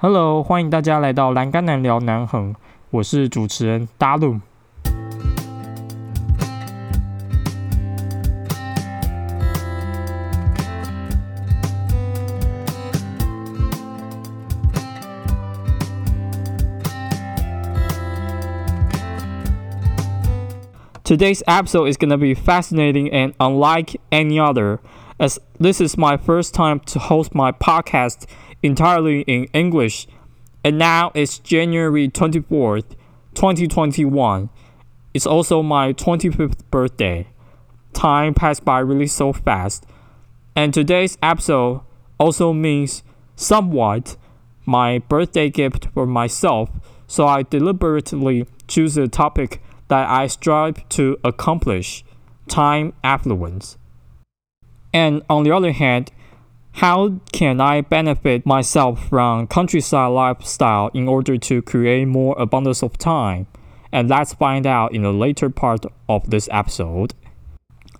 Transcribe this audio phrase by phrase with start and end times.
[0.00, 2.54] Hello，欢迎大家来到栏杆男聊南横，
[2.90, 4.40] 我是主持人达鲁。
[21.04, 24.80] Today's episode is gonna be fascinating and unlike any other,
[25.18, 28.26] as this is my first time to host my podcast
[28.63, 30.07] entirely in English,
[30.63, 32.95] and now it's January 24th,
[33.33, 34.49] 2021.
[35.13, 37.27] It's also my 25th birthday.
[37.93, 39.85] Time passed by really so fast,
[40.55, 41.81] and today's episode
[42.17, 43.03] also means
[43.35, 44.15] somewhat
[44.65, 46.69] my birthday gift for myself,
[47.07, 52.05] so I deliberately choose a topic that I strive to accomplish
[52.47, 53.77] time affluence.
[54.93, 56.11] And on the other hand,
[56.73, 62.97] how can I benefit myself from countryside lifestyle in order to create more abundance of
[62.97, 63.47] time?
[63.91, 67.13] And let's find out in the later part of this episode.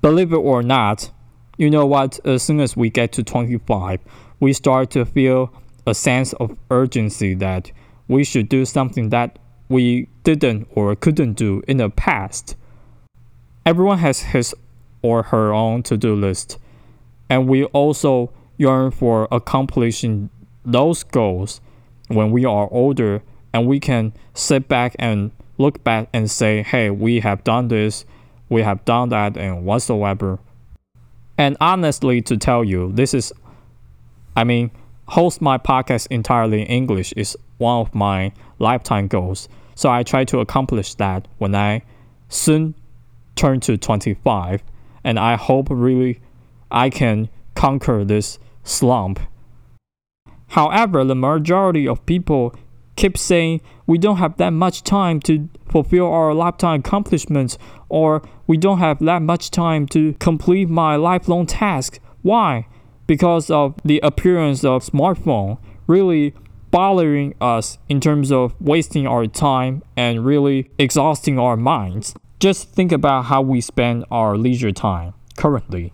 [0.00, 1.10] Believe it or not,
[1.58, 2.24] you know what?
[2.24, 4.00] As soon as we get to 25,
[4.40, 5.52] we start to feel
[5.86, 7.72] a sense of urgency that
[8.08, 12.56] we should do something that we didn't or couldn't do in the past.
[13.64, 14.54] Everyone has his
[15.02, 16.58] or her own to do list,
[17.28, 20.30] and we also yearn for accomplishing
[20.64, 21.60] those goals
[22.08, 23.22] when we are older
[23.52, 28.04] and we can sit back and look back and say, hey, we have done this,
[28.48, 30.38] we have done that, and whatsoever.
[31.38, 33.32] And honestly, to tell you, this is,
[34.36, 34.70] I mean,
[35.08, 39.48] host my podcast entirely in English is one of my lifetime goals.
[39.74, 41.82] So I try to accomplish that when I
[42.28, 42.74] soon
[43.34, 44.62] turn to 25.
[45.04, 46.20] And I hope really
[46.70, 47.28] I can
[47.62, 49.20] conquer this slump.
[50.48, 52.56] However, the majority of people
[52.96, 58.56] keep saying we don't have that much time to fulfill our lifetime accomplishments or we
[58.56, 62.00] don't have that much time to complete my lifelong task.
[62.22, 62.66] Why?
[63.06, 65.58] Because of the appearance of smartphone.
[65.86, 66.34] Really,
[66.72, 72.12] bothering us in terms of wasting our time and really exhausting our minds.
[72.40, 75.92] Just think about how we spend our leisure time currently.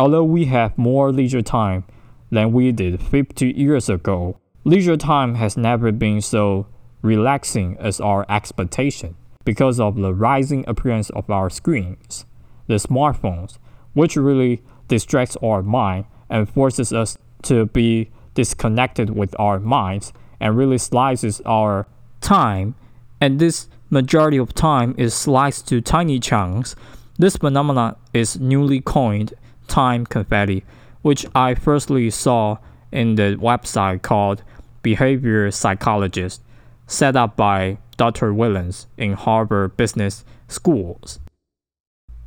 [0.00, 1.84] Although we have more leisure time
[2.30, 6.66] than we did 50 years ago, leisure time has never been so
[7.02, 12.24] relaxing as our expectation because of the rising appearance of our screens,
[12.66, 13.58] the smartphones,
[13.92, 20.56] which really distracts our mind and forces us to be disconnected with our minds and
[20.56, 21.86] really slices our
[22.22, 22.74] time.
[23.20, 26.74] And this majority of time is sliced to tiny chunks.
[27.18, 29.34] This phenomenon is newly coined
[29.68, 30.64] time confetti,
[31.02, 32.58] which I firstly saw
[32.92, 34.42] in the website called
[34.82, 36.42] Behavior Psychologist,
[36.86, 38.32] set up by Dr.
[38.32, 41.20] Whillans in Harvard Business Schools.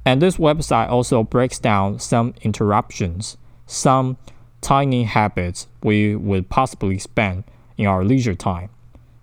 [0.05, 4.17] And this website also breaks down some interruptions, some
[4.61, 7.43] tiny habits we would possibly spend
[7.77, 8.69] in our leisure time.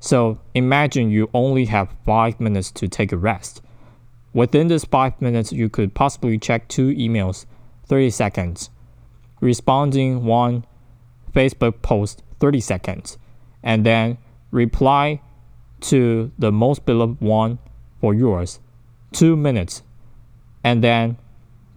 [0.01, 3.63] So imagine you only have five minutes to take a rest.
[4.33, 7.47] Within this five minutes, you could possibly check two emails,
[7.91, 8.71] 30 seconds,
[9.41, 10.65] responding one
[11.35, 13.19] Facebook post, 30 seconds,
[13.65, 14.17] and then
[14.53, 15.21] reply
[15.81, 17.59] to the most beloved one
[18.01, 18.61] for yours,
[19.11, 19.83] two minutes,
[20.63, 21.17] and then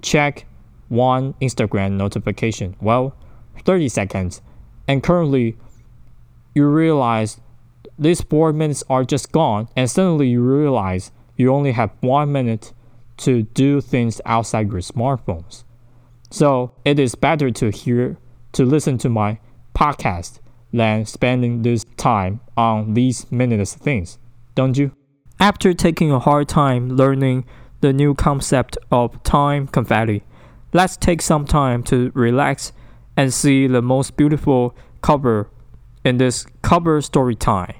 [0.03, 0.45] check
[0.87, 2.75] one Instagram notification.
[2.79, 3.17] Well,
[3.65, 4.43] 30 seconds,
[4.87, 5.57] and currently
[6.53, 7.41] you realize
[7.97, 12.71] these four minutes are just gone, and suddenly you realize you only have one minute
[13.17, 15.63] to do things outside your smartphones.
[16.33, 18.17] So it is better to hear,
[18.53, 19.37] to listen to my
[19.75, 20.39] podcast
[20.73, 24.17] than spending this time on these meaningless things,
[24.55, 24.93] don't you?
[25.39, 27.45] After taking a hard time learning
[27.81, 30.23] the new concept of time confetti,
[30.73, 32.71] let's take some time to relax
[33.15, 35.51] and see the most beautiful cover
[36.03, 37.75] in this cover story time.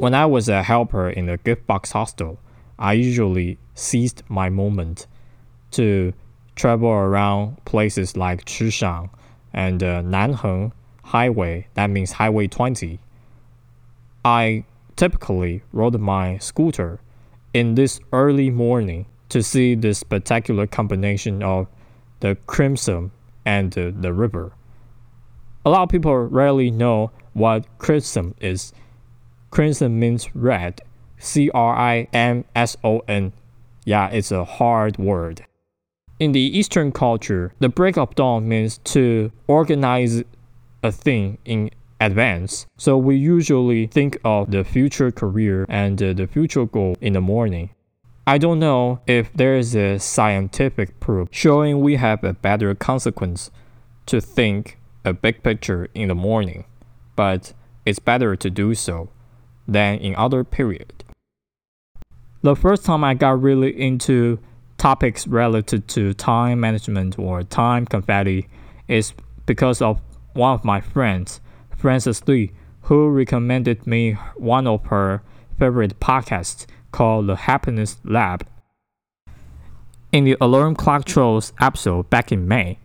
[0.00, 2.40] When I was a helper in the gift box hostel,
[2.78, 5.06] I usually seized my moment
[5.72, 6.14] to
[6.56, 9.10] travel around places like Chishang
[9.52, 10.72] and uh, Nanheng
[11.04, 12.98] Highway, that means Highway 20,
[14.24, 14.64] I
[14.96, 17.00] typically rode my scooter
[17.52, 21.66] in this early morning to see this spectacular combination of
[22.20, 23.10] the crimson
[23.44, 24.52] and the, the river.
[25.66, 28.72] A lot of people rarely know what crimson is.
[29.50, 30.80] Crimson means red,
[31.18, 33.32] C R I M S O N.
[33.84, 35.44] Yeah, it's a hard word.
[36.18, 40.22] In the Eastern culture, the break of dawn means to organize
[40.82, 41.70] a thing in
[42.00, 42.66] advance.
[42.76, 47.70] So we usually think of the future career and the future goal in the morning.
[48.26, 53.50] I don't know if there is a scientific proof showing we have a better consequence
[54.06, 56.64] to think a big picture in the morning,
[57.16, 57.52] but
[57.84, 59.08] it's better to do so
[59.70, 61.04] than in other period.
[62.42, 64.38] The first time I got really into
[64.78, 68.48] topics related to time management or time confetti
[68.88, 69.12] is
[69.46, 70.00] because of
[70.32, 71.40] one of my friends
[71.76, 72.52] Frances Lee,
[72.82, 75.22] who recommended me one of her
[75.58, 78.46] favorite podcasts called The Happiness Lab.
[80.12, 82.78] In the Alarm Clock Trolls episode back in May,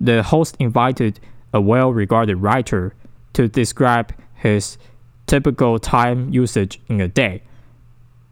[0.00, 1.20] the host invited
[1.52, 2.94] a well regarded writer
[3.34, 4.78] to describe his
[5.30, 7.40] typical time usage in a day.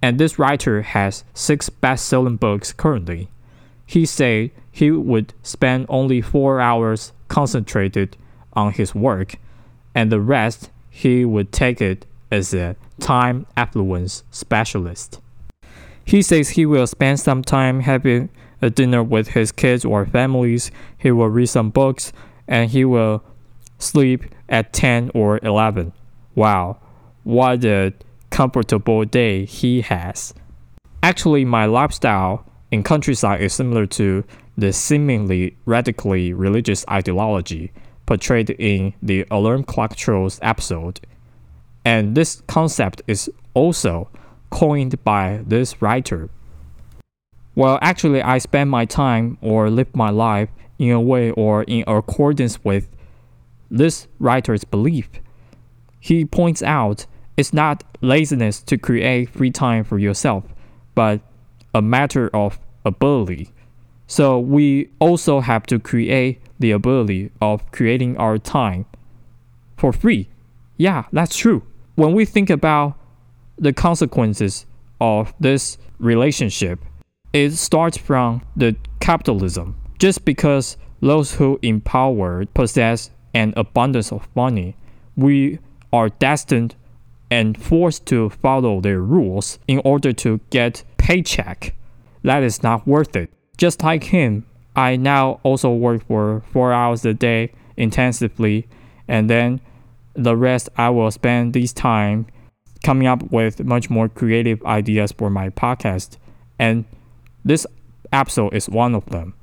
[0.02, 3.28] And this writer has six best selling books currently.
[3.86, 8.16] He said he would spend only four hours concentrated
[8.52, 9.36] on his work
[9.94, 15.20] and the rest he would take it as a time affluence specialist.
[16.04, 18.28] He says he will spend some time having
[18.60, 22.12] a dinner with his kids or families, he will read some books,
[22.48, 23.22] and he will
[23.78, 25.92] sleep at 10 or 11.
[26.34, 26.78] Wow,
[27.28, 27.92] what a
[28.30, 30.32] comfortable day he has.
[31.02, 34.24] Actually, my lifestyle in countryside is similar to
[34.56, 37.70] the seemingly radically religious ideology
[38.06, 41.00] portrayed in the Alarm Clock Trolls episode.
[41.84, 44.08] And this concept is also
[44.48, 46.30] coined by this writer.
[47.54, 50.48] Well, actually, I spend my time or live my life
[50.78, 52.88] in a way or in accordance with
[53.70, 55.10] this writer's belief.
[56.00, 57.04] He points out
[57.38, 60.42] it's not laziness to create free time for yourself,
[60.96, 61.20] but
[61.72, 63.52] a matter of ability.
[64.08, 68.86] So we also have to create the ability of creating our time
[69.76, 70.28] for free.
[70.78, 71.62] Yeah, that's true.
[71.94, 72.98] When we think about
[73.56, 74.66] the consequences
[75.00, 76.80] of this relationship,
[77.32, 79.80] it starts from the capitalism.
[80.00, 84.74] Just because those who empower possess an abundance of money,
[85.16, 85.60] we
[85.92, 86.74] are destined
[87.30, 91.74] and forced to follow their rules in order to get paycheck.
[92.22, 93.30] That is not worth it.
[93.56, 94.46] Just like him,
[94.76, 98.68] I now also work for four hours a day intensively,
[99.06, 99.60] and then
[100.14, 102.26] the rest I will spend this time
[102.82, 106.16] coming up with much more creative ideas for my podcast.
[106.58, 106.84] And
[107.44, 107.66] this
[108.12, 109.34] episode is one of them.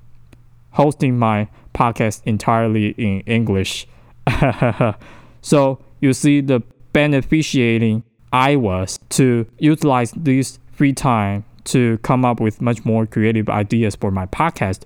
[0.71, 3.87] Hosting my podcast entirely in English.
[5.41, 6.61] so you see the
[6.95, 13.49] beneficiating I was to utilize this free time to come up with much more creative
[13.49, 14.83] ideas for my podcast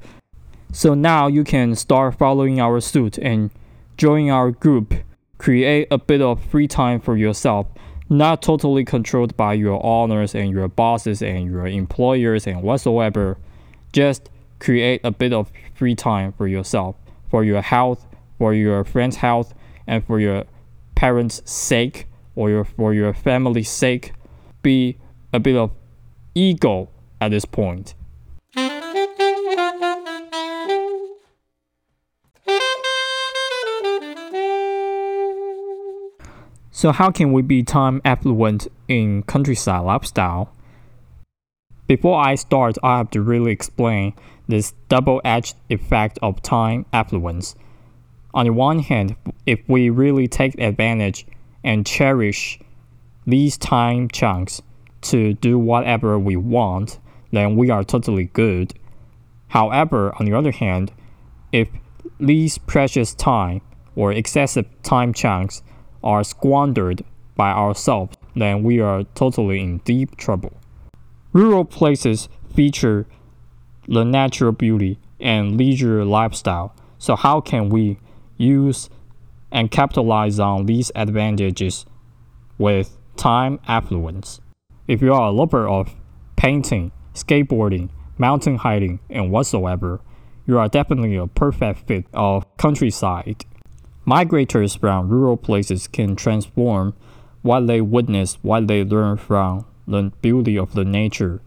[0.71, 3.51] so now you can start following our suit and
[3.97, 4.95] join our group.
[5.37, 7.67] Create a bit of free time for yourself,
[8.09, 13.37] not totally controlled by your owners and your bosses and your employers and whatsoever.
[13.93, 14.29] Just
[14.59, 16.95] create a bit of free time for yourself,
[17.29, 18.05] for your health,
[18.39, 19.53] for your friend's health,
[19.87, 20.45] and for your
[20.99, 24.11] parents' sake or your, for your family's sake.
[24.61, 24.97] Be
[25.31, 25.71] a bit of
[26.35, 26.89] ego
[27.21, 27.95] at this point.
[36.69, 40.53] So, how can we be time affluent in countryside lifestyle?
[41.87, 44.15] Before I start, I have to really explain
[44.49, 47.55] this double edged effect of time affluence.
[48.33, 51.25] On the one hand, if we really take advantage
[51.63, 52.59] and cherish
[53.25, 54.61] these time chunks
[55.01, 56.99] to do whatever we want,
[57.31, 58.73] then we are totally good.
[59.47, 60.91] However, on the other hand,
[61.51, 61.69] if
[62.19, 63.61] these precious time
[63.95, 65.63] or excessive time chunks
[66.03, 67.03] are squandered
[67.35, 70.53] by ourselves, then we are totally in deep trouble.
[71.33, 73.07] Rural places feature
[73.87, 76.75] the natural beauty and leisure lifestyle.
[76.97, 77.97] So, how can we
[78.39, 78.89] use
[79.51, 81.85] and capitalize on these advantages
[82.57, 84.41] with time affluence?
[84.87, 85.95] If you are a lover of
[86.35, 90.01] painting, skateboarding, mountain hiking, and whatsoever,
[90.47, 93.45] you are definitely a perfect fit of countryside
[94.09, 96.95] Migrators from rural places can transform
[97.43, 101.41] what they witness, what they learn from the beauty of the nature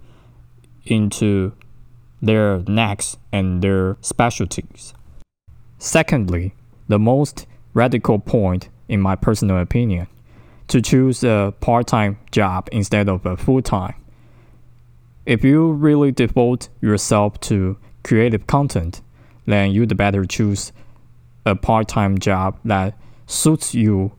[0.84, 1.52] into
[2.20, 4.94] their next and their specialties.
[5.78, 6.54] Secondly,
[6.92, 10.06] the most radical point, in my personal opinion,
[10.68, 13.94] to choose a part time job instead of a full time.
[15.24, 19.00] If you really devote yourself to creative content,
[19.46, 20.70] then you'd better choose
[21.46, 22.94] a part time job that
[23.26, 24.12] suits you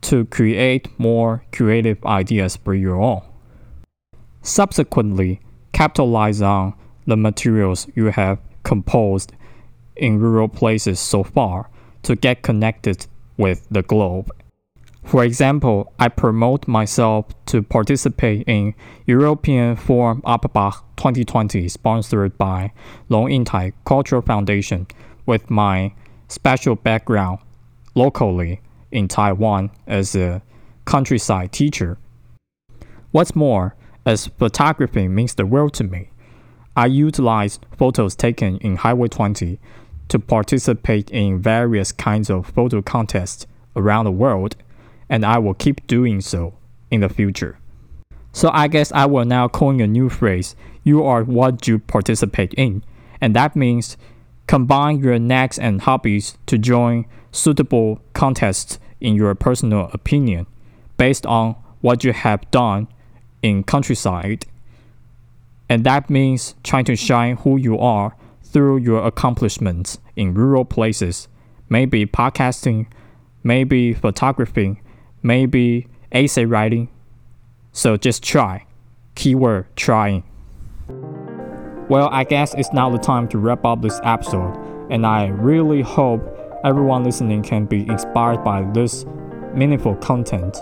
[0.00, 3.22] to create more creative ideas for your own.
[4.42, 5.40] Subsequently,
[5.72, 6.74] capitalize on
[7.06, 9.32] the materials you have composed
[9.94, 11.70] in rural places so far
[12.02, 14.30] to get connected with the globe.
[15.04, 18.74] For example, I promote myself to participate in
[19.06, 22.72] European Forum Alpbach 2020 sponsored by
[23.08, 24.86] Lung Yingtai Cultural Foundation
[25.26, 25.94] with my
[26.28, 27.40] special background
[27.94, 28.60] locally
[28.92, 30.42] in Taiwan as a
[30.84, 31.98] countryside teacher.
[33.10, 33.74] What's more,
[34.06, 36.10] as photography means the world to me,
[36.76, 39.58] I utilized photos taken in Highway 20
[40.10, 44.56] to participate in various kinds of photo contests around the world,
[45.08, 46.54] and I will keep doing so
[46.90, 47.58] in the future.
[48.32, 52.54] So I guess I will now coin a new phrase you are what you participate
[52.54, 52.84] in,
[53.20, 53.96] and that means
[54.46, 60.46] combine your necks and hobbies to join suitable contests in your personal opinion
[60.96, 62.88] based on what you have done
[63.42, 64.44] in countryside.
[65.68, 68.16] And that means trying to shine who you are
[68.52, 71.28] through your accomplishments in rural places,
[71.68, 72.86] maybe podcasting,
[73.42, 74.80] maybe photography,
[75.22, 76.88] maybe essay writing.
[77.72, 78.66] So just try.
[79.14, 80.24] Keyword trying.
[81.88, 84.56] Well, I guess it's now the time to wrap up this episode,
[84.90, 86.22] and I really hope
[86.64, 89.04] everyone listening can be inspired by this
[89.54, 90.56] meaningful content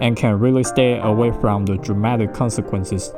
[0.00, 3.12] and can really stay away from the dramatic consequences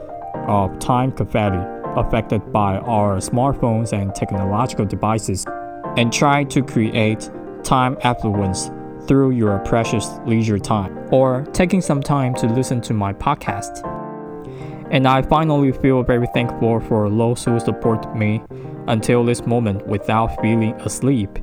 [0.47, 5.45] of time confetti affected by our smartphones and technological devices
[5.97, 7.31] and try to create
[7.63, 8.71] time affluence
[9.07, 13.83] through your precious leisure time or taking some time to listen to my podcast.
[14.91, 18.43] And I finally feel very thankful for those who support me
[18.87, 21.39] until this moment without feeling asleep.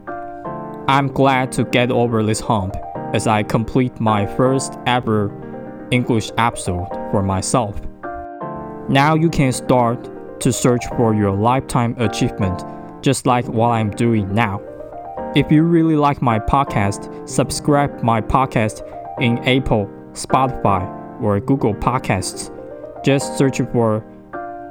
[0.87, 2.75] I'm glad to get over this hump
[3.13, 5.31] as I complete my first ever
[5.91, 7.79] English episode for myself.
[8.89, 10.09] Now you can start
[10.41, 12.63] to search for your lifetime achievement
[13.01, 14.61] just like what I'm doing now.
[15.35, 18.81] If you really like my podcast, subscribe my podcast
[19.21, 22.51] in Apple, Spotify, or Google Podcasts.
[23.03, 24.03] Just search for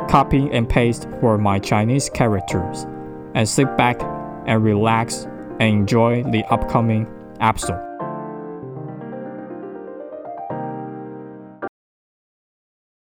[0.09, 2.87] copy and paste for my Chinese characters
[3.35, 4.01] and sit back
[4.47, 5.27] and relax
[5.61, 7.07] and enjoy the upcoming
[7.41, 7.90] episode.